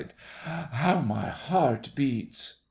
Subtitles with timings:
[0.45, 2.55] How my heart beats!